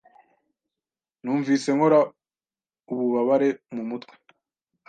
Numvise 1.21 1.69
nkora 1.75 1.99
ububabare 2.91 3.49
mu 3.75 3.83
mutwe. 3.89 4.13